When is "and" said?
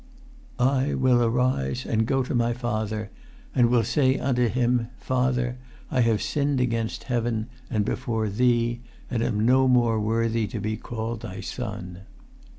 1.85-2.07, 3.53-3.69, 7.69-7.85, 9.11-9.21